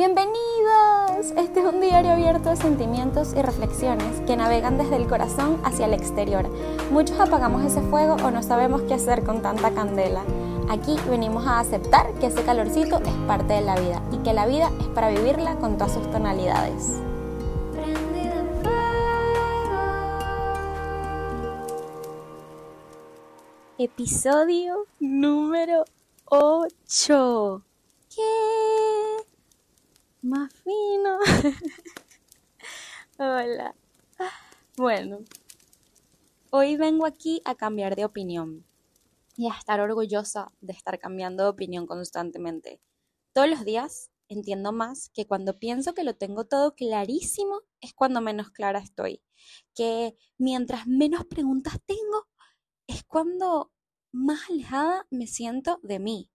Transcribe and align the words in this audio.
Bienvenidos. 0.00 1.36
Este 1.36 1.60
es 1.60 1.66
un 1.66 1.82
diario 1.82 2.12
abierto 2.12 2.48
de 2.48 2.56
sentimientos 2.56 3.34
y 3.36 3.42
reflexiones 3.42 4.22
que 4.26 4.34
navegan 4.34 4.78
desde 4.78 4.96
el 4.96 5.06
corazón 5.06 5.60
hacia 5.62 5.84
el 5.84 5.92
exterior. 5.92 6.48
Muchos 6.90 7.20
apagamos 7.20 7.62
ese 7.66 7.82
fuego 7.82 8.14
o 8.14 8.30
no 8.30 8.42
sabemos 8.42 8.80
qué 8.88 8.94
hacer 8.94 9.24
con 9.24 9.42
tanta 9.42 9.72
candela. 9.72 10.22
Aquí 10.70 10.96
venimos 11.10 11.46
a 11.46 11.58
aceptar 11.58 12.14
que 12.14 12.28
ese 12.28 12.42
calorcito 12.44 12.96
es 12.96 13.12
parte 13.26 13.52
de 13.52 13.60
la 13.60 13.78
vida 13.78 14.00
y 14.10 14.16
que 14.22 14.32
la 14.32 14.46
vida 14.46 14.70
es 14.80 14.86
para 14.86 15.10
vivirla 15.10 15.56
con 15.56 15.76
todas 15.76 15.92
sus 15.92 16.10
tonalidades. 16.10 16.94
Episodio 23.76 24.86
número 24.98 25.84
8. 26.24 27.62
¿Qué? 28.08 28.22
Más 30.22 30.52
fino. 30.52 31.18
Hola. 33.18 33.74
Bueno, 34.76 35.20
hoy 36.50 36.76
vengo 36.76 37.06
aquí 37.06 37.40
a 37.44 37.54
cambiar 37.54 37.96
de 37.96 38.04
opinión 38.04 38.66
y 39.36 39.48
a 39.48 39.54
estar 39.54 39.80
orgullosa 39.80 40.52
de 40.60 40.72
estar 40.72 40.98
cambiando 40.98 41.44
de 41.44 41.50
opinión 41.50 41.86
constantemente. 41.86 42.80
Todos 43.32 43.48
los 43.48 43.64
días 43.64 44.10
entiendo 44.28 44.72
más 44.72 45.10
que 45.14 45.26
cuando 45.26 45.58
pienso 45.58 45.94
que 45.94 46.04
lo 46.04 46.14
tengo 46.14 46.44
todo 46.44 46.74
clarísimo 46.74 47.62
es 47.80 47.94
cuando 47.94 48.20
menos 48.20 48.50
clara 48.50 48.80
estoy. 48.80 49.22
Que 49.74 50.16
mientras 50.36 50.86
menos 50.86 51.24
preguntas 51.24 51.78
tengo 51.86 52.28
es 52.86 53.02
cuando 53.04 53.72
más 54.12 54.50
alejada 54.50 55.06
me 55.10 55.26
siento 55.26 55.80
de 55.82 56.00
mí. 56.00 56.30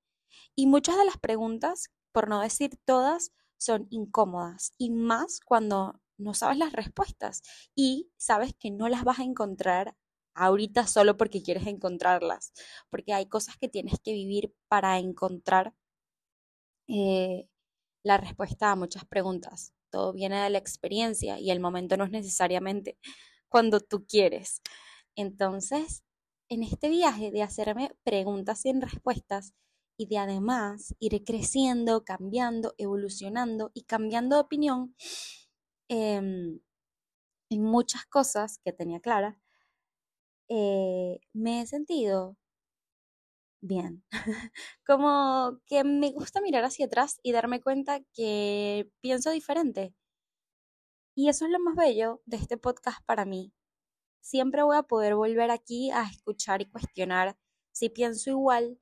Y 0.56 0.68
muchas 0.68 0.98
de 0.98 1.06
las 1.06 1.18
preguntas, 1.18 1.92
por 2.12 2.28
no 2.28 2.42
decir 2.42 2.78
todas, 2.86 3.32
son 3.58 3.88
incómodas 3.90 4.74
y 4.78 4.92
más 4.92 5.40
cuando 5.46 6.02
no 6.18 6.34
sabes 6.34 6.58
las 6.58 6.74
respuestas 6.74 7.42
y 7.76 8.10
sabes 8.18 8.54
que 8.58 8.72
no 8.72 8.90
las 8.90 9.04
vas 9.04 9.20
a 9.20 9.24
encontrar 9.24 9.96
ahorita 10.34 10.88
solo 10.88 11.18
porque 11.18 11.42
quieres 11.44 11.68
encontrarlas, 11.68 12.54
porque 12.90 13.14
hay 13.14 13.28
cosas 13.28 13.58
que 13.58 13.70
tienes 13.70 14.00
que 14.04 14.14
vivir 14.14 14.54
para 14.68 15.00
encontrar 15.00 15.74
eh, 16.88 17.48
la 18.04 18.18
respuesta 18.18 18.72
a 18.72 18.76
muchas 18.76 19.06
preguntas. 19.06 19.74
Todo 19.92 20.14
viene 20.14 20.42
de 20.44 20.50
la 20.50 20.58
experiencia 20.60 21.40
y 21.40 21.52
el 21.52 21.60
momento 21.60 21.98
no 21.98 22.06
es 22.06 22.12
necesariamente 22.12 22.98
cuando 23.50 23.80
tú 23.82 24.06
quieres. 24.08 24.62
Entonces, 25.16 26.04
en 26.50 26.64
este 26.64 26.90
viaje 26.90 27.32
de 27.32 27.44
hacerme 27.44 27.92
preguntas 28.04 28.62
sin 28.62 28.82
respuestas 28.82 29.54
y 29.98 30.08
de 30.08 30.18
además 30.18 30.96
ir 31.00 31.24
creciendo, 31.24 32.04
cambiando, 32.06 32.74
evolucionando 32.78 33.72
y 33.74 33.84
cambiando 33.84 34.36
de 34.36 34.42
opinión 34.42 34.96
em, 35.90 36.60
en 37.50 37.64
muchas 37.64 38.06
cosas 38.06 38.60
que 38.64 38.74
tenía 38.74 39.00
claras, 39.00 39.38
eh, 40.50 41.20
me 41.34 41.62
he 41.62 41.68
sentido 41.68 42.38
bien. 43.62 44.04
Como 44.86 45.60
que 45.66 45.84
me 45.84 46.12
gusta 46.12 46.42
mirar 46.42 46.64
hacia 46.66 46.86
atrás 46.88 47.20
y 47.24 47.32
darme 47.32 47.62
cuenta 47.62 48.02
que 48.14 48.90
pienso 49.02 49.32
diferente. 49.32 49.94
Y 51.16 51.30
eso 51.30 51.46
es 51.46 51.52
lo 51.52 51.60
más 51.60 51.76
bello 51.76 52.22
de 52.26 52.38
este 52.38 52.58
podcast 52.58 53.00
para 53.06 53.26
mí, 53.26 53.54
siempre 54.26 54.64
voy 54.64 54.76
a 54.76 54.84
poder 54.84 55.16
volver 55.16 55.52
aquí 55.52 55.92
a 55.92 56.04
escuchar 56.04 56.62
y 56.62 56.66
cuestionar 56.66 57.38
si 57.72 57.90
pienso 57.90 58.32
igual 58.32 58.80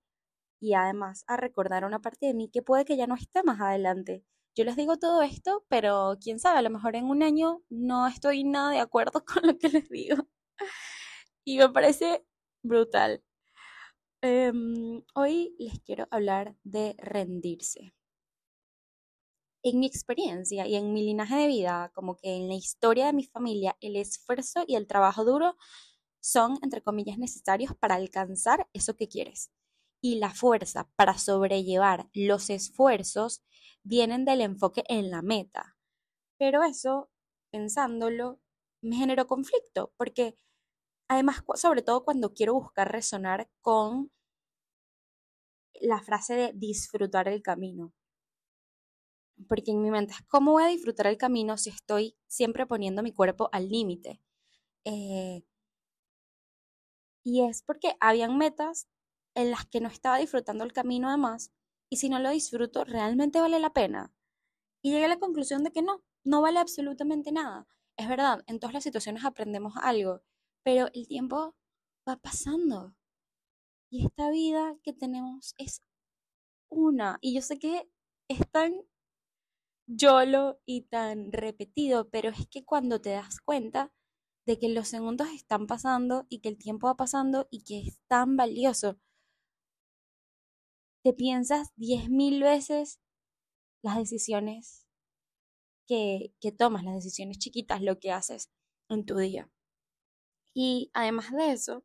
y 0.64 0.75
además 0.75 1.25
a 1.28 1.36
recordar 1.36 1.83
una 1.83 2.00
parte 2.02 2.28
de 2.28 2.33
mí 2.33 2.50
que 2.50 2.61
puede 2.61 2.86
que 2.86 2.95
ya 2.95 3.06
no 3.06 3.16
esté 3.16 3.44
más 3.44 3.59
adelante. 3.59 4.23
Yo 4.56 4.64
les 4.64 4.78
digo 4.78 4.97
todo 4.97 5.22
esto, 5.22 5.66
pero 5.67 6.17
quién 6.22 6.39
sabe, 6.39 6.59
a 6.59 6.61
lo 6.61 6.70
mejor 6.70 6.95
en 6.95 7.05
un 7.05 7.22
año 7.22 7.61
no 7.70 8.08
estoy 8.08 8.45
nada 8.45 8.72
de 8.72 8.80
acuerdo 8.80 9.25
con 9.25 9.45
lo 9.45 9.58
que 9.58 9.67
les 9.70 9.89
digo. 9.89 10.28
Y 11.45 11.58
me 11.58 11.70
parece 11.70 12.25
brutal. 12.64 13.23
Em, 14.21 15.04
hoy 15.15 15.54
les 15.60 15.80
quiero 15.82 16.08
hablar 16.11 16.55
de 16.64 16.95
rendirse 16.98 17.93
en 19.64 19.80
mi 19.80 19.87
experiencia 19.87 20.66
y 20.67 20.76
en 20.76 20.93
mi 20.93 21.04
linaje 21.04 21.36
de 21.36 21.48
vida, 21.48 21.92
como 21.93 22.16
que 22.16 22.36
en 22.36 22.48
la 22.48 22.55
historia 22.55 23.08
de 23.08 23.14
mi 23.14 23.26
familia, 23.26 23.76
el 23.82 23.98
esfuerzo 23.98 24.64
y 24.67 24.76
el 24.76 24.87
trabajo 24.87 25.26
duro 25.26 25.58
son, 26.21 26.58
entre 26.61 26.82
comillas, 26.82 27.17
necesarios 27.17 27.73
para 27.77 27.95
alcanzar 27.95 28.70
eso 28.73 28.95
que 28.95 29.10
quieres. 29.10 29.52
Y 30.03 30.17
la 30.19 30.30
fuerza 30.30 30.91
para 30.95 31.17
sobrellevar 31.17 32.09
los 32.14 32.52
esfuerzos 32.52 33.43
vienen 33.81 34.25
del 34.25 34.41
enfoque 34.41 34.83
en 34.87 35.09
la 35.09 35.23
meta. 35.23 35.77
Pero 36.37 36.64
eso, 36.64 37.09
pensándolo, 37.52 38.39
me 38.81 38.97
generó 38.97 39.25
conflicto, 39.27 39.93
porque 39.97 40.37
además, 41.08 41.43
sobre 41.55 41.81
todo 41.83 42.03
cuando 42.05 42.33
quiero 42.33 42.53
buscar 42.53 42.92
resonar 42.92 43.49
con 43.61 44.11
la 45.81 46.02
frase 46.02 46.33
de 46.36 46.52
disfrutar 46.55 47.27
el 47.27 47.43
camino 47.43 47.93
porque 49.47 49.71
en 49.71 49.81
mi 49.81 49.92
mente 49.92 50.13
es 50.13 50.21
cómo 50.27 50.53
voy 50.53 50.63
a 50.63 50.67
disfrutar 50.67 51.08
el 51.08 51.17
camino 51.17 51.58
si 51.58 51.69
estoy 51.69 52.15
siempre 52.27 52.65
poniendo 52.65 53.03
mi 53.03 53.11
cuerpo 53.11 53.49
al 53.52 53.69
límite. 53.69 54.21
Eh, 54.86 55.43
y 57.23 57.42
es 57.42 57.61
porque 57.63 57.95
habían 57.99 58.37
metas 58.37 58.87
en 59.36 59.52
las 59.52 59.66
que 59.66 59.82
no 59.82 59.89
estaba 59.89 60.17
disfrutando 60.17 60.64
el 60.64 60.73
camino 60.73 61.10
además, 61.10 61.52
y 61.89 61.98
si 61.98 62.10
no 62.10 62.20
lo 62.20 62.30
disfruto, 62.30 62.86
¿realmente 62.86 63.39
vale 63.39 63.60
la 63.60 63.73
pena? 63.73 64.14
Y 64.82 64.92
llegué 64.92 65.05
a 65.05 65.10
la 65.10 65.20
conclusión 65.20 65.64
de 65.64 65.71
que 65.71 65.82
no, 65.82 66.04
no 66.23 66.42
vale 66.42 66.60
absolutamente 66.60 67.32
nada. 67.32 67.67
Es 67.98 68.08
verdad, 68.08 68.43
en 68.48 68.60
todas 68.60 68.73
las 68.73 68.83
situaciones 68.83 69.23
aprendemos 69.23 69.76
algo, 69.77 70.22
pero 70.64 70.88
el 70.93 71.08
tiempo 71.08 71.55
va 72.08 72.17
pasando. 72.17 72.95
Y 73.92 74.05
esta 74.05 74.32
vida 74.32 74.76
que 74.83 74.93
tenemos 74.93 75.54
es 75.58 75.83
una. 76.70 77.20
Y 77.22 77.36
yo 77.36 77.42
sé 77.42 77.60
que 77.60 77.89
es 78.27 78.39
tan 78.49 78.73
YOLO 79.88 80.60
y 80.66 80.83
tan 80.83 81.32
repetido, 81.32 82.10
pero 82.10 82.30
es 82.30 82.48
que 82.48 82.66
cuando 82.66 83.02
te 83.02 83.11
das 83.11 83.39
cuenta 83.42 83.92
de 84.45 84.58
que 84.60 84.70
los 84.70 84.88
segundos 84.88 85.27
están 85.30 85.67
pasando 85.67 86.26
y 86.30 86.39
que 86.39 86.49
el 86.49 86.58
tiempo 86.58 86.88
va 86.88 86.95
pasando 86.95 87.48
y 87.52 87.64
que 87.64 87.82
es 87.88 87.99
tan 88.08 88.36
valioso, 88.36 88.98
te 91.03 91.14
piensas 91.14 91.69
diez 91.75 92.09
mil 92.09 92.41
veces 92.41 92.99
las 93.83 93.97
decisiones 93.97 94.87
que, 95.87 96.33
que 96.39 96.52
tomas, 96.52 96.83
las 96.83 96.95
decisiones 96.95 97.39
chiquitas, 97.39 97.81
lo 97.81 97.99
que 97.99 98.11
haces 98.11 98.49
en 98.89 99.05
tu 99.05 99.17
día. 99.17 99.49
Y 100.53 100.92
además 100.93 101.31
de 101.31 101.52
eso, 101.52 101.83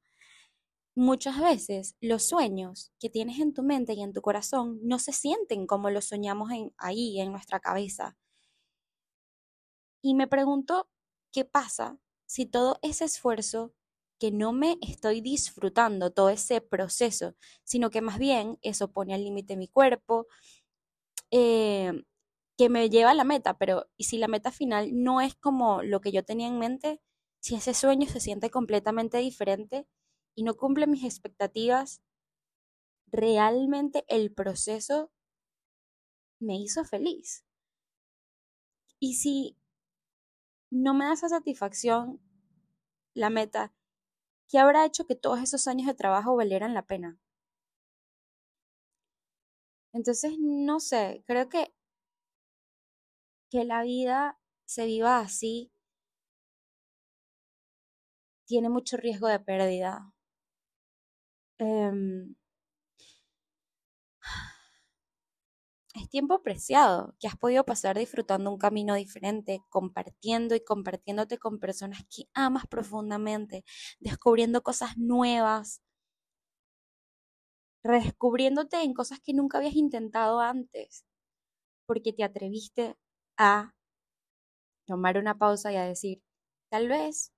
Muchas 1.00 1.38
veces 1.40 1.94
los 2.00 2.24
sueños 2.24 2.90
que 2.98 3.08
tienes 3.08 3.38
en 3.38 3.54
tu 3.54 3.62
mente 3.62 3.92
y 3.92 4.02
en 4.02 4.12
tu 4.12 4.20
corazón 4.20 4.80
no 4.82 4.98
se 4.98 5.12
sienten 5.12 5.68
como 5.68 5.90
los 5.90 6.06
soñamos 6.06 6.50
ahí, 6.76 7.20
en 7.20 7.30
nuestra 7.30 7.60
cabeza. 7.60 8.18
Y 10.02 10.14
me 10.14 10.26
pregunto, 10.26 10.88
¿qué 11.30 11.44
pasa 11.44 12.00
si 12.26 12.46
todo 12.46 12.80
ese 12.82 13.04
esfuerzo 13.04 13.72
que 14.18 14.30
no 14.32 14.52
me 14.52 14.78
estoy 14.82 15.20
disfrutando, 15.20 16.12
todo 16.12 16.28
ese 16.30 16.60
proceso, 16.60 17.34
sino 17.64 17.90
que 17.90 18.00
más 18.02 18.18
bien 18.18 18.58
eso 18.62 18.92
pone 18.92 19.14
al 19.14 19.24
límite 19.24 19.56
mi 19.56 19.68
cuerpo, 19.68 20.26
eh, 21.30 21.92
que 22.56 22.68
me 22.68 22.90
lleva 22.90 23.10
a 23.12 23.14
la 23.14 23.24
meta, 23.24 23.58
pero 23.58 23.86
¿y 23.96 24.04
si 24.04 24.18
la 24.18 24.28
meta 24.28 24.50
final 24.52 24.90
no 24.92 25.20
es 25.20 25.34
como 25.36 25.82
lo 25.82 26.00
que 26.00 26.12
yo 26.12 26.24
tenía 26.24 26.48
en 26.48 26.58
mente? 26.58 27.00
Si 27.40 27.54
ese 27.54 27.74
sueño 27.74 28.08
se 28.08 28.20
siente 28.20 28.50
completamente 28.50 29.18
diferente, 29.18 29.86
y 30.38 30.44
no 30.44 30.54
cumple 30.54 30.86
mis 30.86 31.02
expectativas, 31.02 32.00
realmente 33.08 34.04
el 34.06 34.32
proceso 34.32 35.10
me 36.38 36.56
hizo 36.60 36.84
feliz. 36.84 37.44
Y 39.00 39.14
si 39.14 39.56
no 40.70 40.94
me 40.94 41.06
da 41.06 41.14
esa 41.14 41.28
satisfacción 41.28 42.20
la 43.14 43.30
meta, 43.30 43.72
¿qué 44.48 44.58
habrá 44.58 44.84
hecho 44.84 45.06
que 45.06 45.14
todos 45.16 45.40
esos 45.42 45.66
años 45.68 45.86
de 45.86 45.94
trabajo 45.94 46.36
valieran 46.36 46.74
la 46.74 46.86
pena? 46.86 47.18
Entonces, 49.92 50.34
no 50.38 50.80
sé, 50.80 51.22
creo 51.26 51.48
que 51.50 51.72
que 53.50 53.62
la 53.66 53.82
vida 53.82 54.38
se 54.64 54.86
viva 54.86 55.18
así 55.18 55.70
tiene 58.48 58.68
mucho 58.68 58.96
riesgo 58.96 59.28
de 59.28 59.38
pérdida. 59.38 60.12
Em, 61.60 62.34
es 65.98 66.08
tiempo 66.10 66.42
preciado 66.42 67.14
que 67.20 67.28
has 67.28 67.36
podido 67.36 67.64
pasar 67.64 67.98
disfrutando 67.98 68.50
un 68.50 68.58
camino 68.58 68.94
diferente, 68.94 69.60
compartiendo 69.70 70.54
y 70.54 70.60
compartiéndote 70.64 71.38
con 71.38 71.58
personas 71.60 72.02
que 72.14 72.24
amas 72.34 72.66
profundamente, 72.66 73.64
descubriendo 74.00 74.62
cosas 74.62 74.96
nuevas, 74.98 75.82
redescubriéndote 77.82 78.82
en 78.82 78.94
cosas 78.94 79.18
que 79.20 79.34
nunca 79.34 79.58
habías 79.58 79.74
intentado 79.74 80.40
antes. 80.40 81.04
porque 81.86 82.12
te 82.14 82.24
atreviste 82.24 82.96
a 83.38 83.74
tomar 84.86 85.18
una 85.18 85.38
pausa 85.38 85.72
y 85.72 85.76
a 85.76 85.84
decir, 85.84 86.20
tal 86.68 86.88
vez 86.88 87.32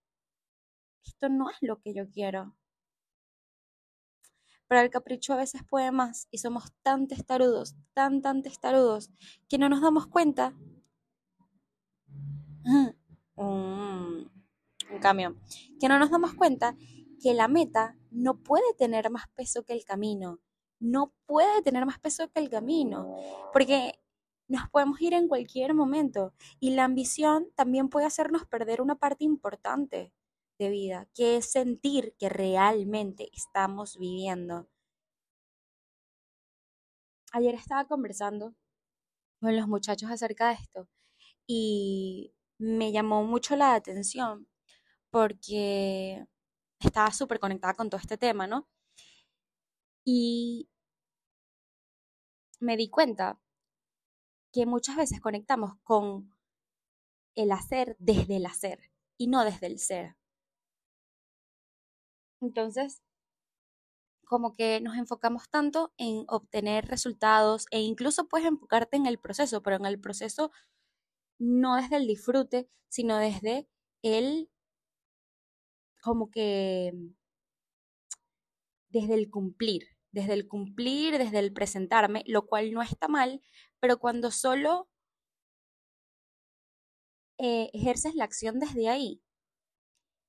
esto 1.05 1.29
no 1.29 1.51
es 1.51 1.59
lo 1.61 1.79
que 1.83 1.93
yo 1.93 2.09
quiero. 2.11 2.57
Pero 4.71 4.83
el 4.83 4.91
capricho 4.91 5.33
a 5.33 5.37
veces 5.37 5.65
puede 5.65 5.91
más 5.91 6.29
y 6.31 6.39
somos 6.39 6.73
tan 6.83 7.09
testarudos, 7.09 7.75
tan, 7.93 8.23
tan 8.23 8.41
testarudos, 8.41 9.11
que 9.49 9.59
no 9.59 9.69
nos 9.69 9.81
damos 9.81 10.07
cuenta. 10.07 10.55
un, 13.35 14.31
un 14.93 14.99
camión. 15.01 15.41
Que 15.81 15.89
no 15.89 15.99
nos 15.99 16.13
damos 16.13 16.35
cuenta 16.35 16.77
que 17.21 17.35
la 17.35 17.49
meta 17.49 17.97
no 18.13 18.45
puede 18.45 18.73
tener 18.79 19.11
más 19.11 19.27
peso 19.35 19.65
que 19.65 19.73
el 19.73 19.85
camino. 19.85 20.39
No 20.79 21.13
puede 21.27 21.63
tener 21.63 21.85
más 21.85 21.99
peso 21.99 22.31
que 22.31 22.39
el 22.39 22.49
camino. 22.49 23.17
Porque 23.53 23.99
nos 24.47 24.69
podemos 24.69 25.01
ir 25.01 25.15
en 25.15 25.27
cualquier 25.27 25.75
momento 25.75 26.33
y 26.61 26.71
la 26.71 26.85
ambición 26.85 27.49
también 27.57 27.89
puede 27.89 28.07
hacernos 28.07 28.47
perder 28.47 28.81
una 28.81 28.95
parte 28.95 29.25
importante 29.25 30.13
de 30.61 30.69
vida, 30.71 31.09
que 31.15 31.39
es 31.39 31.51
sentir 31.51 32.15
que 32.19 32.29
realmente 32.29 33.31
estamos 33.33 33.97
viviendo. 33.99 34.69
Ayer 37.33 37.55
estaba 37.55 37.87
conversando 37.87 38.55
con 39.41 39.57
los 39.57 39.67
muchachos 39.69 40.11
acerca 40.11 40.49
de 40.49 40.55
esto 40.55 40.89
y 41.47 42.35
me 42.59 42.93
llamó 42.93 43.25
mucho 43.25 43.57
la 43.57 43.75
atención 43.75 44.47
porque 45.11 46.27
estaba 46.79 47.11
súper 47.13 47.41
conectada 47.41 47.75
con 47.75 47.89
todo 47.89 48.01
este 48.01 48.19
tema, 48.19 48.47
¿no? 48.47 48.69
Y 50.05 50.69
me 52.61 52.77
di 52.77 52.91
cuenta 52.91 53.41
que 54.53 54.67
muchas 54.67 54.97
veces 54.97 55.21
conectamos 55.23 55.73
con 55.83 56.35
el 57.35 57.53
hacer 57.53 57.97
desde 57.99 58.37
el 58.37 58.47
hacer 58.47 58.91
y 59.17 59.29
no 59.29 59.45
desde 59.45 59.67
el 59.69 59.79
ser. 59.79 60.20
Entonces, 62.41 63.03
como 64.25 64.53
que 64.55 64.81
nos 64.81 64.97
enfocamos 64.97 65.51
tanto 65.51 65.93
en 65.99 66.25
obtener 66.29 66.87
resultados 66.87 67.67
e 67.73 67.81
incluso 67.81 68.29
puedes 68.29 68.47
enfocarte 68.47 68.97
en 68.97 69.07
el 69.07 69.19
proceso, 69.19 69.63
pero 69.63 69.77
en 69.77 69.87
el 69.87 70.01
proceso 70.01 70.53
no 71.41 71.77
desde 71.77 71.97
el 71.97 72.07
disfrute, 72.07 72.69
sino 72.89 73.19
desde 73.19 73.69
el, 74.03 74.51
como 76.03 76.31
que, 76.31 76.93
desde 78.89 79.15
el 79.15 79.31
cumplir, 79.31 79.89
desde 80.13 80.35
el 80.35 80.47
cumplir, 80.49 81.19
desde 81.19 81.39
el 81.39 81.53
presentarme, 81.53 82.23
lo 82.27 82.47
cual 82.47 82.73
no 82.73 82.83
está 82.83 83.09
mal, 83.09 83.41
pero 83.81 83.99
cuando 83.99 84.31
solo 84.31 84.89
eh, 87.39 87.71
ejerces 87.73 88.15
la 88.15 88.25
acción 88.25 88.61
desde 88.61 88.89
ahí, 88.89 89.21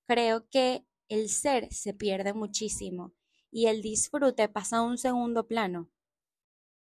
creo 0.07 0.47
que 0.49 0.85
el 1.11 1.29
ser 1.29 1.71
se 1.73 1.93
pierde 1.93 2.33
muchísimo 2.33 3.13
y 3.51 3.67
el 3.67 3.81
disfrute 3.81 4.47
pasa 4.47 4.77
a 4.77 4.81
un 4.81 4.97
segundo 4.97 5.45
plano. 5.45 5.89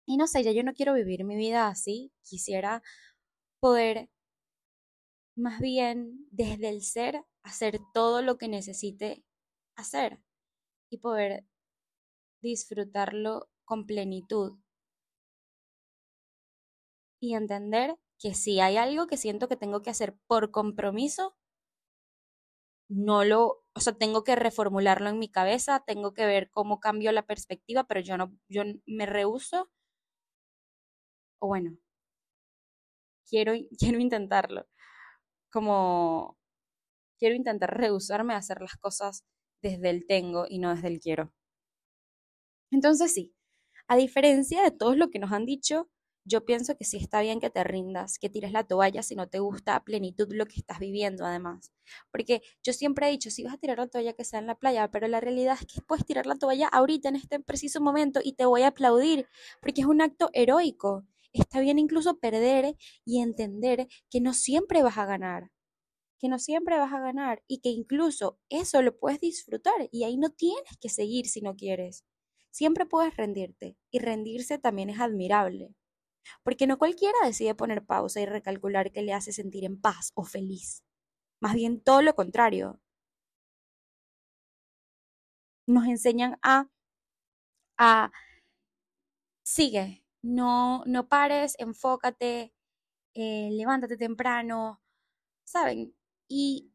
Y 0.07 0.17
no 0.17 0.29
sé, 0.29 0.45
ya 0.45 0.53
yo 0.53 0.63
no 0.63 0.75
quiero 0.75 0.95
vivir 0.95 1.25
mi 1.25 1.37
vida 1.37 1.67
así, 1.67 2.13
quisiera 2.23 2.83
poder 3.61 4.11
más 5.37 5.61
bien 5.61 6.29
desde 6.31 6.69
el 6.69 6.83
ser 6.83 7.25
hacer 7.43 7.81
todo 7.93 8.23
lo 8.23 8.39
que 8.39 8.47
necesite 8.47 9.25
hacer 9.77 10.21
y 10.89 10.99
poder 10.99 11.45
disfrutarlo 12.43 13.49
con 13.65 13.87
plenitud. 13.87 14.59
Y 17.21 17.35
entender 17.35 17.99
que 18.21 18.35
si 18.35 18.61
hay 18.61 18.77
algo 18.77 19.09
que 19.09 19.17
siento 19.17 19.49
que 19.49 19.57
tengo 19.57 19.83
que 19.83 19.91
hacer 19.91 20.17
por 20.29 20.53
compromiso, 20.53 21.37
no 22.89 23.25
lo, 23.25 23.62
o 23.75 23.81
sea, 23.81 23.95
tengo 23.95 24.25
que 24.25 24.37
reformularlo 24.37 25.09
en 25.11 25.19
mi 25.19 25.29
cabeza, 25.31 25.83
tengo 25.87 26.15
que 26.15 26.27
ver 26.27 26.51
cómo 26.51 26.81
cambio 26.81 27.13
la 27.13 27.27
perspectiva, 27.27 27.85
pero 27.85 28.01
yo 28.01 28.17
no, 28.19 28.33
yo 28.49 28.63
me 28.87 29.07
rehuso. 29.07 29.71
O 31.41 31.47
bueno, 31.49 31.77
quiero, 33.29 33.53
quiero 33.79 33.99
intentarlo. 34.01 34.67
Como 35.53 36.39
quiero 37.19 37.37
intentar 37.37 37.77
rehusarme 37.79 38.35
a 38.35 38.39
hacer 38.39 38.61
las 38.63 38.77
cosas 38.79 39.25
desde 39.63 39.91
el 39.91 40.07
tengo 40.07 40.47
y 40.49 40.59
no 40.61 40.75
desde 40.75 40.89
el 40.89 41.01
quiero. 41.01 41.33
Entonces 42.73 43.13
sí, 43.15 43.35
a 43.89 43.97
diferencia 43.97 44.63
de 44.63 44.71
todo 44.73 44.97
lo 44.97 45.11
que 45.11 45.19
nos 45.21 45.33
han 45.33 45.47
dicho, 45.47 45.91
yo 46.25 46.45
pienso 46.45 46.77
que 46.77 46.85
sí 46.85 46.99
está 46.99 47.21
bien 47.21 47.41
que 47.41 47.51
te 47.51 47.65
rindas, 47.65 48.19
que 48.19 48.29
tires 48.29 48.53
la 48.53 48.65
toalla 48.65 49.03
si 49.03 49.15
no 49.15 49.29
te 49.29 49.41
gusta 49.41 49.75
a 49.75 49.85
plenitud 49.85 50.29
lo 50.31 50.47
que 50.47 50.57
estás 50.57 50.79
viviendo 50.79 51.25
además. 51.25 51.73
Porque 52.11 52.43
yo 52.63 52.73
siempre 52.73 53.09
he 53.09 53.11
dicho, 53.11 53.31
si 53.31 53.43
vas 53.43 53.55
a 53.55 53.59
tirar 53.59 53.79
la 53.79 53.89
toalla 53.89 54.13
que 54.13 54.25
sea 54.25 54.39
en 54.39 54.47
la 54.47 54.55
playa, 54.55 54.91
pero 54.91 55.09
la 55.09 55.21
realidad 55.21 55.59
es 55.61 55.67
que 55.67 55.81
puedes 55.83 56.07
tirar 56.07 56.27
la 56.27 56.37
toalla 56.37 56.69
ahorita 56.69 57.09
en 57.09 57.17
este 57.17 57.41
preciso 57.41 57.81
momento 57.81 58.21
y 58.23 58.35
te 58.35 58.47
voy 58.47 58.63
a 58.63 58.69
aplaudir, 58.69 59.27
porque 59.61 59.81
es 59.81 59.87
un 59.87 60.01
acto 60.01 60.31
heroico. 60.33 61.05
Está 61.33 61.61
bien 61.61 61.79
incluso 61.79 62.19
perder 62.19 62.77
y 63.05 63.21
entender 63.21 63.89
que 64.11 64.21
no 64.21 64.35
siempre 64.35 64.83
vas 64.83 64.99
a 64.99 65.07
ganar, 65.07 65.51
que 66.19 66.29
no 66.29 66.39
siempre 66.39 66.79
vas 66.79 66.93
a 66.93 67.01
ganar 67.01 67.43
y 67.49 67.61
que 67.61 67.71
incluso 67.71 68.39
eso 68.49 68.81
lo 68.83 68.97
puedes 68.99 69.19
disfrutar 69.21 69.89
y 69.91 70.05
ahí 70.05 70.17
no 70.19 70.31
tienes 70.31 70.77
que 70.81 70.89
seguir 70.89 71.27
si 71.27 71.41
no 71.41 71.57
quieres. 71.57 72.05
Siempre 72.51 72.85
puedes 72.85 73.17
rendirte 73.17 73.79
y 73.91 73.99
rendirse 73.99 74.59
también 74.59 74.91
es 74.91 75.01
admirable, 75.01 75.75
porque 76.43 76.67
no 76.67 76.79
cualquiera 76.79 77.19
decide 77.25 77.55
poner 77.55 77.85
pausa 77.85 78.21
y 78.21 78.27
recalcular 78.27 78.93
qué 78.93 79.03
le 79.03 79.13
hace 79.13 79.33
sentir 79.33 79.65
en 79.65 79.81
paz 79.81 80.13
o 80.15 80.25
feliz. 80.25 80.85
Más 81.41 81.55
bien 81.55 81.81
todo 81.81 82.03
lo 82.03 82.15
contrario. 82.15 82.81
Nos 85.67 85.87
enseñan 85.87 86.39
a, 86.43 86.69
a 87.79 88.11
sigue, 89.45 90.05
no, 90.23 90.83
no 90.87 91.09
pares, 91.09 91.55
enfócate, 91.59 92.53
eh, 93.15 93.51
levántate 93.53 93.97
temprano, 93.97 94.81
¿saben? 95.45 95.95
Y 96.29 96.73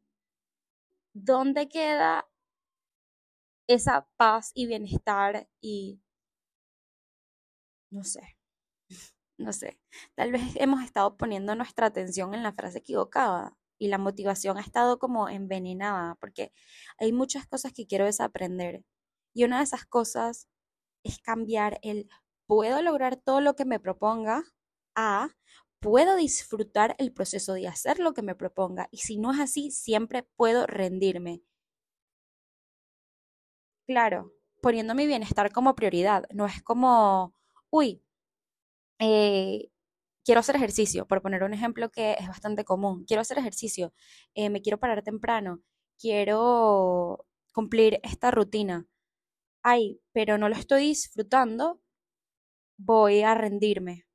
¿dónde 1.14 1.68
queda 1.68 2.30
esa 3.68 4.08
paz 4.18 4.52
y 4.56 4.66
bienestar 4.68 5.48
y 5.62 6.02
no 7.92 8.04
sé, 8.04 8.22
no 9.38 9.54
sé, 9.54 9.80
tal 10.16 10.32
vez 10.32 10.42
hemos 10.56 10.84
estado 10.84 11.18
poniendo 11.18 11.56
nuestra 11.56 11.88
atención 11.88 12.34
en 12.34 12.44
la 12.44 12.54
frase 12.54 12.80
equivocada 12.80 13.58
y 13.80 13.88
la 13.90 13.98
motivación 14.00 14.58
ha 14.58 14.62
estado 14.62 15.00
como 15.00 15.30
envenenada 15.30 16.16
porque 16.20 16.52
hay 17.00 17.14
muchas 17.14 17.48
cosas 17.48 17.74
que 17.74 17.86
quiero 17.88 18.06
desaprender 18.06 18.84
y 19.34 19.44
una 19.44 19.58
de 19.60 19.64
esas 19.66 19.86
cosas 19.86 20.48
es 21.04 21.20
cambiar 21.20 21.80
el 21.84 22.10
puedo 22.48 22.82
lograr 22.82 23.18
todo 23.18 23.42
lo 23.42 23.56
que 23.56 23.66
me 23.66 23.80
proponga 23.80 24.44
a 24.96 25.30
puedo 25.80 26.16
disfrutar 26.16 26.96
el 27.00 27.14
proceso 27.14 27.54
de 27.54 27.68
hacer 27.68 28.00
lo 28.00 28.14
que 28.14 28.24
me 28.24 28.36
proponga 28.36 28.88
y 28.92 28.98
si 29.00 29.18
no 29.20 29.32
es 29.34 29.40
así 29.40 29.72
siempre 29.72 30.24
puedo 30.38 30.66
rendirme. 30.68 31.44
Claro, 33.88 34.34
poniendo 34.62 34.94
mi 34.96 35.08
bienestar 35.08 35.52
como 35.52 35.76
prioridad, 35.76 36.26
no 36.34 36.46
es 36.46 36.62
como, 36.62 37.34
uy, 37.70 38.04
eh, 39.00 39.70
quiero 40.26 40.40
hacer 40.42 40.56
ejercicio, 40.58 41.08
por 41.08 41.22
poner 41.22 41.44
un 41.44 41.54
ejemplo 41.54 41.90
que 41.92 42.14
es 42.20 42.28
bastante 42.28 42.66
común, 42.66 43.06
quiero 43.06 43.22
hacer 43.22 43.38
ejercicio, 43.40 43.94
eh, 44.36 44.50
me 44.50 44.62
quiero 44.62 44.80
parar 44.80 45.04
temprano, 45.04 45.62
quiero 46.00 47.26
cumplir 47.54 48.00
esta 48.04 48.32
rutina. 48.32 48.88
Ay, 49.64 50.02
pero 50.14 50.38
no 50.38 50.50
lo 50.50 50.56
estoy 50.56 50.84
disfrutando, 50.90 51.82
voy 52.78 53.22
a 53.24 53.36
rendirme. 53.36 54.06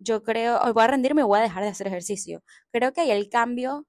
Yo 0.00 0.22
creo, 0.22 0.60
voy 0.72 0.82
a 0.84 0.86
rendirme 0.86 1.22
y 1.22 1.24
voy 1.24 1.38
a 1.40 1.42
dejar 1.42 1.62
de 1.64 1.70
hacer 1.70 1.86
ejercicio. 1.88 2.42
Creo 2.72 2.92
que 2.92 3.00
ahí 3.02 3.10
el 3.10 3.28
cambio 3.28 3.86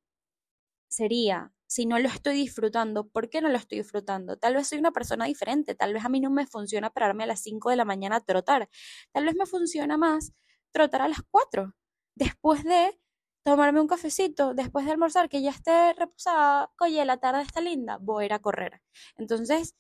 sería 0.89 1.53
si 1.69 1.85
no 1.85 1.99
lo 1.99 2.09
estoy 2.09 2.33
disfrutando, 2.33 3.07
¿por 3.07 3.29
qué 3.29 3.41
no 3.41 3.49
lo 3.49 3.57
estoy 3.57 3.77
disfrutando? 3.77 4.38
Tal 4.38 4.55
vez 4.55 4.67
soy 4.67 4.79
una 4.79 4.91
persona 4.91 5.25
diferente, 5.25 5.75
tal 5.75 5.93
vez 5.93 6.03
a 6.03 6.09
mí 6.09 6.19
no 6.19 6.31
me 6.31 6.47
funciona 6.47 6.89
pararme 6.89 7.25
a 7.25 7.27
las 7.27 7.41
5 7.41 7.69
de 7.69 7.75
la 7.75 7.85
mañana 7.85 8.17
a 8.17 8.21
trotar, 8.21 8.69
tal 9.11 9.25
vez 9.25 9.35
me 9.35 9.45
funciona 9.45 9.95
más 9.97 10.33
trotar 10.71 11.03
a 11.03 11.07
las 11.07 11.19
4, 11.29 11.75
después 12.15 12.63
de 12.63 12.99
tomarme 13.43 13.81
un 13.81 13.88
cafecito, 13.88 14.55
después 14.55 14.85
de 14.85 14.91
almorzar, 14.93 15.29
que 15.29 15.43
ya 15.43 15.51
esté 15.51 15.93
reposada, 15.93 16.71
oye, 16.79 17.05
la 17.05 17.17
tarde 17.17 17.43
está 17.43 17.61
linda, 17.61 17.99
voy 18.01 18.23
a 18.23 18.25
ir 18.25 18.33
a 18.33 18.39
correr. 18.39 18.81
Entonces, 19.15 19.75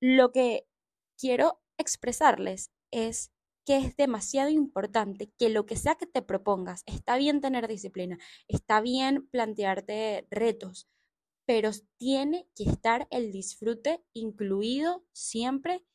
lo 0.00 0.32
que 0.32 0.66
quiero 1.18 1.60
expresarles 1.78 2.70
es 2.90 3.32
que 3.70 3.76
es 3.76 3.96
demasiado 3.96 4.50
importante 4.50 5.30
que 5.38 5.48
lo 5.48 5.64
que 5.64 5.76
sea 5.76 5.94
que 5.94 6.08
te 6.08 6.22
propongas, 6.22 6.82
está 6.86 7.16
bien 7.16 7.40
tener 7.40 7.68
disciplina, 7.68 8.18
está 8.48 8.80
bien 8.80 9.28
plantearte 9.28 10.26
retos, 10.28 10.88
pero 11.46 11.70
tiene 11.96 12.48
que 12.56 12.64
estar 12.64 13.06
el 13.12 13.30
disfrute 13.30 14.02
incluido 14.12 15.04
siempre 15.12 15.86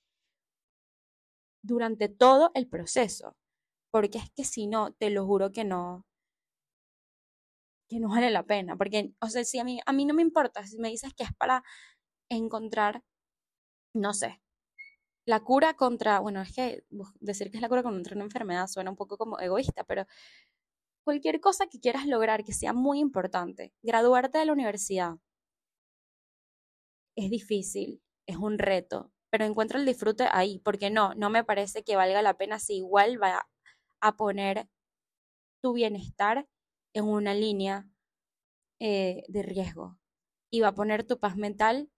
durante 1.62 2.08
todo 2.08 2.52
el 2.54 2.70
proceso, 2.70 3.36
porque 3.92 4.20
es 4.20 4.32
que 4.32 4.46
si 4.46 4.68
no, 4.68 4.94
te 4.94 5.10
lo 5.10 5.26
juro 5.26 5.52
que 5.52 5.66
no, 5.66 6.06
que 7.90 8.00
no 8.00 8.08
vale 8.08 8.32
la 8.32 8.44
pena, 8.44 8.78
porque, 8.78 9.12
o 9.20 9.28
sea, 9.28 9.44
si 9.44 9.60
a 9.60 9.66
mí, 9.66 9.82
a 9.86 9.92
mí 9.92 10.06
no 10.06 10.14
me 10.14 10.22
importa, 10.22 10.66
si 10.66 10.80
me 10.80 10.88
dices 10.88 11.14
que 11.14 11.26
es 11.26 11.34
para 11.34 11.62
encontrar, 12.30 13.04
no 13.94 14.14
sé, 14.14 14.42
la 15.26 15.40
cura 15.42 15.74
contra, 15.76 16.20
bueno, 16.20 16.42
es 16.42 16.54
que 16.54 16.84
decir 17.20 17.52
que 17.52 17.58
es 17.58 17.62
la 17.62 17.70
cura 17.70 17.84
contra 17.84 18.16
una 18.16 18.26
enfermedad 18.26 18.68
suena 18.68 18.92
un 18.92 18.96
poco 18.96 19.18
como 19.18 19.40
egoísta, 19.40 19.84
pero 19.84 20.06
cualquier 21.04 21.40
cosa 21.40 21.68
que 21.68 21.80
quieras 21.80 22.08
lograr 22.08 22.44
que 22.44 22.54
sea 22.54 22.74
muy 22.74 23.00
importante, 23.00 23.74
graduarte 23.84 24.38
de 24.40 24.46
la 24.46 24.54
universidad 24.54 25.16
es 27.16 27.30
difícil, 27.30 28.02
es 28.28 28.38
un 28.38 28.58
reto, 28.60 29.12
pero 29.32 29.46
encuentra 29.46 29.80
el 29.80 29.86
disfrute 29.86 30.28
ahí, 30.32 30.60
porque 30.60 30.90
no, 30.90 31.14
no 31.16 31.30
me 31.30 31.44
parece 31.44 31.84
que 31.84 31.96
valga 31.96 32.22
la 32.22 32.38
pena 32.38 32.60
si 32.60 32.78
igual 32.78 33.22
va 33.22 33.48
a 34.02 34.16
poner 34.18 34.70
tu 35.62 35.74
bienestar 35.74 36.48
en 36.94 37.06
una 37.06 37.34
línea 37.34 37.88
eh, 38.80 39.24
de 39.28 39.44
riesgo 39.44 39.98
y 40.52 40.62
va 40.62 40.70
a 40.70 40.76
poner 40.76 41.06
tu 41.06 41.20
paz 41.20 41.38
mental 41.38 41.90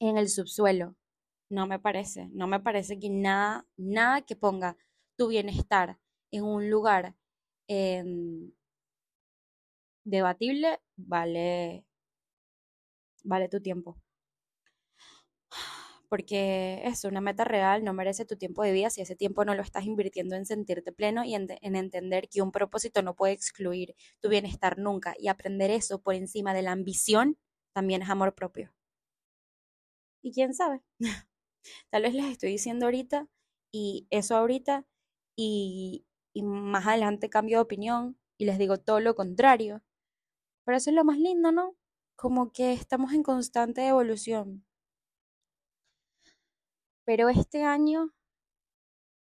en 0.00 0.16
el 0.18 0.28
subsuelo. 0.28 0.96
No 1.50 1.66
me 1.66 1.78
parece, 1.78 2.28
no 2.32 2.46
me 2.46 2.60
parece 2.60 2.98
que 2.98 3.08
nada, 3.10 3.66
nada 3.76 4.22
que 4.22 4.36
ponga 4.36 4.76
tu 5.16 5.28
bienestar 5.28 5.98
en 6.30 6.44
un 6.44 6.70
lugar 6.70 7.14
em, 7.68 8.52
debatible 10.04 10.80
vale, 10.96 11.84
vale 13.24 13.48
tu 13.48 13.60
tiempo. 13.60 13.96
Porque 16.08 16.80
es 16.84 17.04
una 17.04 17.20
meta 17.20 17.44
real 17.44 17.84
no 17.84 17.92
merece 17.92 18.24
tu 18.24 18.36
tiempo 18.36 18.62
de 18.62 18.72
vida 18.72 18.88
si 18.90 19.02
ese 19.02 19.14
tiempo 19.14 19.44
no 19.44 19.54
lo 19.54 19.62
estás 19.62 19.84
invirtiendo 19.84 20.36
en 20.36 20.46
sentirte 20.46 20.90
pleno 20.92 21.22
y 21.24 21.34
en, 21.34 21.48
entender 21.60 22.28
que 22.30 22.40
un 22.42 22.50
propósito 22.50 23.02
no 23.02 23.14
puede 23.14 23.34
excluir 23.34 23.94
tu 24.20 24.28
bienestar 24.30 24.78
nunca. 24.78 25.14
Y 25.18 25.28
aprender 25.28 25.70
eso 25.70 26.00
por 26.00 26.14
encima 26.14 26.54
de 26.54 26.62
la 26.62 26.72
ambición 26.72 27.38
también 27.74 28.02
es 28.02 28.08
amor 28.10 28.34
propio. 28.34 28.72
Y 30.22 30.32
quién 30.32 30.54
sabe, 30.54 30.80
tal 31.90 32.02
vez 32.02 32.14
les 32.14 32.26
estoy 32.26 32.50
diciendo 32.50 32.86
ahorita 32.86 33.28
y 33.72 34.06
eso 34.10 34.36
ahorita 34.36 34.86
y, 35.36 36.06
y 36.32 36.42
más 36.42 36.86
adelante 36.86 37.30
cambio 37.30 37.58
de 37.58 37.62
opinión 37.62 38.18
y 38.38 38.46
les 38.46 38.58
digo 38.58 38.78
todo 38.78 39.00
lo 39.00 39.14
contrario. 39.14 39.82
Pero 40.64 40.78
eso 40.78 40.90
es 40.90 40.96
lo 40.96 41.04
más 41.04 41.18
lindo, 41.18 41.52
¿no? 41.52 41.76
Como 42.16 42.52
que 42.52 42.72
estamos 42.72 43.12
en 43.12 43.22
constante 43.22 43.86
evolución. 43.86 44.64
Pero 47.04 47.28
este 47.28 47.64
año, 47.64 48.12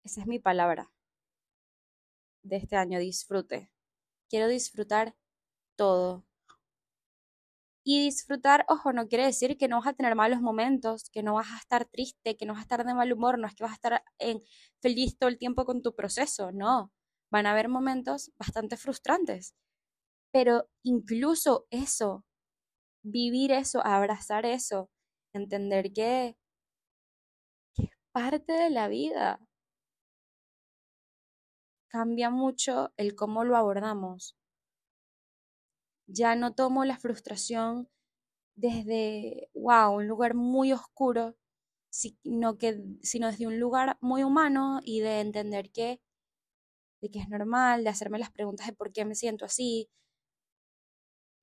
esa 0.04 0.20
es 0.22 0.26
mi 0.26 0.38
palabra 0.38 0.90
de 2.42 2.56
este 2.56 2.76
año, 2.76 2.98
disfrute. 2.98 3.70
Quiero 4.28 4.48
disfrutar 4.48 5.16
todo. 5.76 6.24
Y 7.88 8.02
disfrutar, 8.02 8.66
ojo, 8.68 8.92
no 8.92 9.06
quiere 9.06 9.24
decir 9.26 9.56
que 9.56 9.68
no 9.68 9.76
vas 9.78 9.86
a 9.86 9.92
tener 9.92 10.16
malos 10.16 10.40
momentos, 10.40 11.08
que 11.10 11.22
no 11.22 11.34
vas 11.34 11.52
a 11.52 11.58
estar 11.58 11.84
triste, 11.86 12.36
que 12.36 12.44
no 12.44 12.52
vas 12.54 12.60
a 12.60 12.62
estar 12.62 12.84
de 12.84 12.94
mal 12.94 13.12
humor, 13.12 13.38
no 13.38 13.46
es 13.46 13.54
que 13.54 13.62
vas 13.62 13.72
a 13.72 13.76
estar 13.76 14.02
en, 14.18 14.42
feliz 14.82 15.16
todo 15.18 15.28
el 15.28 15.38
tiempo 15.38 15.64
con 15.64 15.82
tu 15.82 15.94
proceso, 15.94 16.50
no. 16.52 16.92
Van 17.30 17.46
a 17.46 17.52
haber 17.52 17.68
momentos 17.68 18.32
bastante 18.38 18.76
frustrantes. 18.76 19.54
Pero 20.32 20.68
incluso 20.82 21.66
eso, 21.70 22.24
vivir 23.04 23.52
eso, 23.52 23.84
abrazar 23.86 24.46
eso, 24.46 24.90
entender 25.32 25.92
que 25.92 26.36
parte 28.12 28.52
de 28.52 28.70
la 28.70 28.88
vida. 28.88 29.38
Cambia 31.88 32.30
mucho 32.30 32.92
el 32.96 33.14
cómo 33.14 33.44
lo 33.44 33.56
abordamos. 33.56 34.36
Ya 36.08 36.34
no 36.36 36.54
tomo 36.54 36.84
la 36.84 36.98
frustración 36.98 37.88
desde, 38.56 39.50
wow, 39.54 39.96
un 39.96 40.08
lugar 40.08 40.34
muy 40.34 40.72
oscuro, 40.72 41.36
sino, 41.90 42.58
que, 42.58 42.82
sino 43.02 43.28
desde 43.28 43.46
un 43.46 43.60
lugar 43.60 43.98
muy 44.00 44.22
humano 44.22 44.80
y 44.84 45.00
de 45.00 45.20
entender 45.20 45.70
que, 45.72 46.00
de 47.00 47.10
que 47.10 47.20
es 47.20 47.28
normal, 47.28 47.84
de 47.84 47.90
hacerme 47.90 48.18
las 48.18 48.30
preguntas 48.30 48.66
de 48.66 48.72
por 48.74 48.92
qué 48.92 49.04
me 49.04 49.14
siento 49.14 49.44
así, 49.44 49.88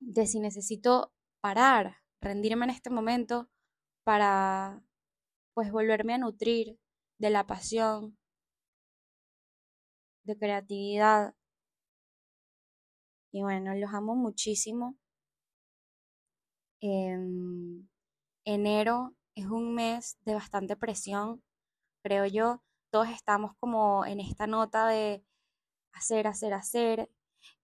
de 0.00 0.26
si 0.26 0.40
necesito 0.40 1.12
parar, 1.40 1.98
rendirme 2.20 2.64
en 2.64 2.70
este 2.70 2.90
momento 2.90 3.48
para 4.04 4.82
pues 5.54 5.70
volverme 5.72 6.14
a 6.14 6.18
nutrir 6.18 6.78
de 7.18 7.30
la 7.30 7.46
pasión, 7.46 8.18
de 10.24 10.36
creatividad. 10.36 11.34
Y 13.34 13.42
bueno, 13.42 13.74
los 13.74 13.92
amo 13.92 14.14
muchísimo. 14.14 14.96
Em, 16.80 17.88
enero 18.44 19.16
es 19.34 19.46
un 19.46 19.74
mes 19.74 20.18
de 20.24 20.34
bastante 20.34 20.76
presión, 20.76 21.42
creo 22.04 22.26
yo. 22.26 22.62
Todos 22.92 23.08
estamos 23.08 23.56
como 23.58 24.06
en 24.06 24.20
esta 24.20 24.46
nota 24.46 24.86
de 24.86 25.24
hacer, 25.94 26.28
hacer, 26.28 26.54
hacer 26.54 27.10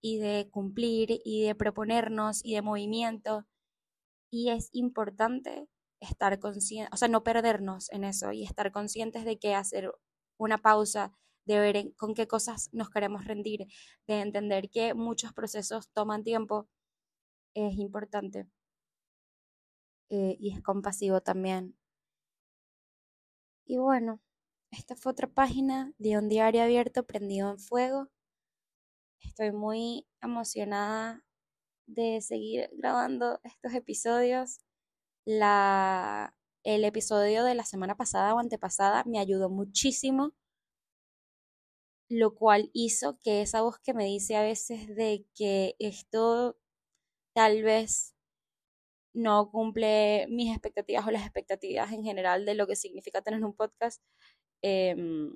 y 0.00 0.18
de 0.18 0.50
cumplir 0.50 1.20
y 1.24 1.44
de 1.44 1.54
proponernos 1.54 2.44
y 2.44 2.54
de 2.54 2.62
movimiento. 2.62 3.46
Y 4.30 4.50
es 4.50 4.70
importante 4.72 5.68
estar 6.00 6.40
conscientes, 6.40 6.92
o 6.92 6.96
sea, 6.96 7.08
no 7.08 7.22
perdernos 7.22 7.92
en 7.92 8.04
eso 8.04 8.32
y 8.32 8.44
estar 8.44 8.72
conscientes 8.72 9.24
de 9.24 9.38
que 9.38 9.54
hacer 9.54 9.92
una 10.36 10.58
pausa, 10.58 11.12
de 11.54 11.60
ver 11.60 11.94
con 11.96 12.14
qué 12.14 12.26
cosas 12.26 12.70
nos 12.72 12.90
queremos 12.90 13.24
rendir, 13.24 13.66
de 14.06 14.20
entender 14.20 14.70
que 14.70 14.94
muchos 14.94 15.32
procesos 15.32 15.90
toman 15.92 16.24
tiempo, 16.24 16.68
es 17.54 17.74
importante. 17.78 18.46
Eh, 20.10 20.36
y 20.40 20.54
es 20.54 20.62
compasivo 20.62 21.20
también. 21.20 21.76
Y 23.66 23.78
bueno, 23.78 24.20
esta 24.70 24.96
fue 24.96 25.12
otra 25.12 25.28
página 25.28 25.92
de 25.98 26.18
un 26.18 26.28
diario 26.28 26.62
abierto 26.62 27.04
prendido 27.04 27.50
en 27.50 27.58
fuego. 27.58 28.08
Estoy 29.20 29.52
muy 29.52 30.06
emocionada 30.20 31.24
de 31.86 32.20
seguir 32.22 32.70
grabando 32.72 33.40
estos 33.44 33.74
episodios 33.74 34.60
la, 35.24 36.34
el 36.64 36.84
episodio 36.84 37.44
de 37.44 37.54
la 37.54 37.64
semana 37.64 37.96
pasada 37.96 38.34
o 38.34 38.38
antepasada 38.38 39.04
me 39.04 39.18
ayudó 39.18 39.50
muchísimo, 39.50 40.32
lo 42.10 42.34
cual 42.34 42.70
hizo 42.74 43.18
que 43.22 43.42
esa 43.42 43.62
voz 43.62 43.78
que 43.80 43.94
me 43.94 44.04
dice 44.04 44.36
a 44.36 44.42
veces 44.42 44.88
de 44.96 45.26
que 45.34 45.76
esto 45.78 46.58
tal 47.34 47.62
vez 47.62 48.14
no 49.14 49.50
cumple 49.50 50.26
mis 50.28 50.50
expectativas 50.50 51.06
o 51.06 51.10
las 51.10 51.22
expectativas 51.22 51.92
en 51.92 52.02
general 52.04 52.44
de 52.44 52.54
lo 52.54 52.66
que 52.66 52.76
significa 52.76 53.22
tener 53.22 53.44
un 53.44 53.54
podcast, 53.54 54.02
em, 54.62 55.32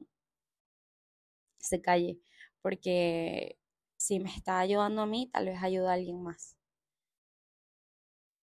se 1.58 1.80
calle, 1.82 2.20
porque 2.62 3.58
si 3.96 4.20
me 4.20 4.30
está 4.30 4.60
ayudando 4.60 5.02
a 5.02 5.06
mí, 5.06 5.30
tal 5.32 5.46
vez 5.46 5.62
ayuda 5.62 5.90
a 5.90 5.94
alguien 5.94 6.22
más. 6.22 6.56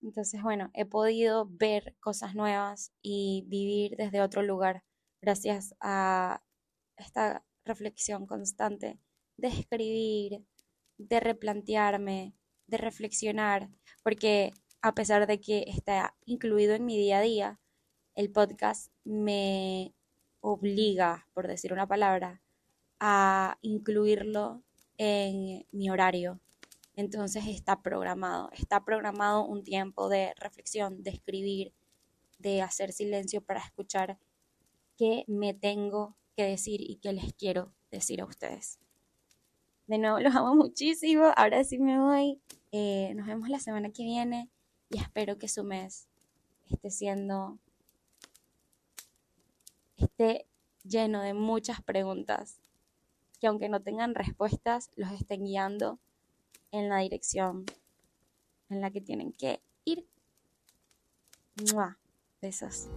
Entonces, 0.01 0.41
bueno, 0.41 0.71
he 0.73 0.85
podido 0.85 1.47
ver 1.49 1.95
cosas 1.99 2.33
nuevas 2.35 2.91
y 3.01 3.45
vivir 3.47 3.95
desde 3.97 4.21
otro 4.21 4.41
lugar 4.41 4.83
gracias 5.21 5.75
a 5.79 6.41
esta 6.97 7.43
reflexión 7.65 8.25
constante 8.25 8.99
de 9.37 9.47
escribir, 9.47 10.45
de 10.97 11.19
replantearme, 11.19 12.33
de 12.67 12.77
reflexionar, 12.77 13.69
porque 14.03 14.53
a 14.81 14.93
pesar 14.93 15.27
de 15.27 15.39
que 15.39 15.65
está 15.67 16.15
incluido 16.25 16.73
en 16.73 16.85
mi 16.85 16.97
día 16.97 17.19
a 17.19 17.21
día, 17.21 17.59
el 18.15 18.31
podcast 18.31 18.91
me 19.03 19.93
obliga, 20.41 21.27
por 21.33 21.47
decir 21.47 21.71
una 21.73 21.87
palabra, 21.87 22.41
a 22.99 23.57
incluirlo 23.61 24.63
en 24.97 25.65
mi 25.71 25.89
horario. 25.89 26.39
Entonces 26.95 27.47
está 27.47 27.81
programado, 27.81 28.49
está 28.51 28.83
programado 28.83 29.45
un 29.45 29.63
tiempo 29.63 30.09
de 30.09 30.33
reflexión, 30.35 31.01
de 31.03 31.11
escribir, 31.11 31.73
de 32.37 32.61
hacer 32.61 32.91
silencio 32.91 33.41
para 33.41 33.61
escuchar 33.61 34.19
qué 34.97 35.23
me 35.27 35.53
tengo 35.53 36.15
que 36.35 36.43
decir 36.43 36.81
y 36.81 36.95
qué 36.97 37.13
les 37.13 37.33
quiero 37.33 37.73
decir 37.91 38.21
a 38.21 38.25
ustedes. 38.25 38.79
De 39.87 39.97
nuevo, 39.97 40.19
los 40.19 40.35
amo 40.35 40.55
muchísimo. 40.55 41.31
Ahora 41.35 41.63
sí 41.63 41.77
me 41.77 41.99
voy. 41.99 42.41
Eh, 42.71 43.13
nos 43.15 43.27
vemos 43.27 43.49
la 43.49 43.59
semana 43.59 43.91
que 43.91 44.03
viene 44.03 44.49
y 44.89 44.97
espero 44.97 45.37
que 45.37 45.47
su 45.47 45.63
mes 45.63 46.07
esté 46.69 46.89
siendo, 46.89 47.59
esté 49.97 50.47
lleno 50.83 51.21
de 51.21 51.33
muchas 51.33 51.81
preguntas 51.81 52.61
que 53.41 53.47
aunque 53.47 53.69
no 53.69 53.81
tengan 53.81 54.15
respuestas, 54.15 54.91
los 54.95 55.11
estén 55.11 55.43
guiando 55.43 55.99
en 56.71 56.89
la 56.89 56.99
dirección 56.99 57.65
en 58.69 58.81
la 58.81 58.91
que 58.91 59.01
tienen 59.01 59.33
que 59.33 59.61
ir. 59.83 60.07
Besos. 62.41 62.87